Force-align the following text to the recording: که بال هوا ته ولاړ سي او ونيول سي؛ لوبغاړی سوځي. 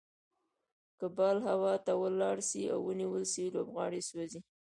که 0.99 1.05
بال 1.17 1.37
هوا 1.49 1.73
ته 1.85 1.93
ولاړ 2.03 2.37
سي 2.49 2.61
او 2.73 2.79
ونيول 2.87 3.23
سي؛ 3.33 3.45
لوبغاړی 3.55 4.01
سوځي. 4.09 4.41